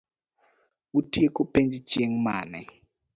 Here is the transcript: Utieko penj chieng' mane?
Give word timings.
Utieko 0.99 1.41
penj 1.53 1.71
chieng' 1.89 2.17
mane? 2.25 2.61